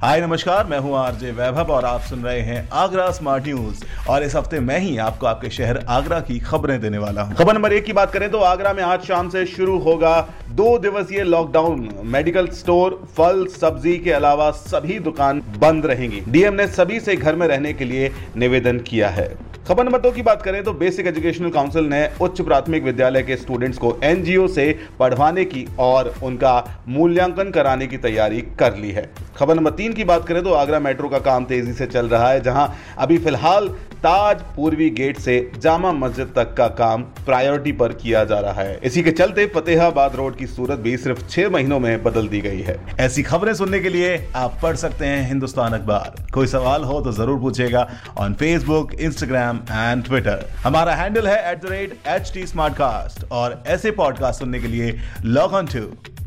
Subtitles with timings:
[0.00, 4.22] हाय, नमस्कार, मैं हूँ आरजे वैभव और आप सुन रहे हैं आगरा स्मार्ट न्यूज़ और
[4.22, 7.72] इस हफ़्ते मैं ही आपको आपके शहर आगरा की खबरें देने वाला हूँ। खबर नंबर
[7.72, 10.20] एक की बात करें तो आगरा में आज शाम से शुरू होगा
[10.52, 16.66] दो दिवसीय लॉकडाउन मेडिकल स्टोर फल, सब्ज़ी के अलावा सभी दुकान बंद रहेंगी। डीएम ने
[16.70, 19.28] सभी से घर में रहने के लिए निवेदन किया है।
[19.70, 23.36] खबर नंबर दो की बात करें तो बेसिक एजुकेशनल काउंसिल ने उच्च प्राथमिक विद्यालय के
[23.36, 24.64] स्टूडेंट्स को एनजीओ से
[24.98, 30.04] पढ़वाने की और उनका मूल्यांकन कराने की तैयारी कर ली है। खबर नंबर तीन की
[30.04, 33.68] बात करें तो आगरा मेट्रो का काम तेज़ी से चल रहा है, जहाँ अभी फ़िलहाल
[34.02, 38.78] ताज पूर्वी गेट से जामा मस्जिद तक का काम प्रायोरिटी पर किया जा रहा है।
[38.84, 42.60] इसी के चलते फतेहाबाद रोड की सूरत भी सिर्फ़ छह महीनों में बदल दी गई
[42.60, 47.00] है। ऐसी खबरें सुनने के लिए आप पढ़ सकते हैं हिंदुस्तान अखबार। कोई सवाल हो
[47.00, 52.30] तो ज़रूर पूछेगा on Facebook Instagram and Twitter हमारा हैंडल है at the rate H
[52.34, 55.80] T smartcast और ऐसे पॉडकास्ट सुनने के लिए log on to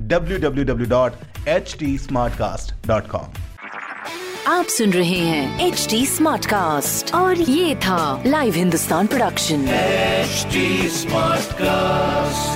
[0.00, 1.96] W W W dot H T
[4.48, 10.46] आप सुन रहे हैं एच टी स्मार्ट कास्ट और ये था live Hindustan production H
[10.92, 12.47] smart Smartcast.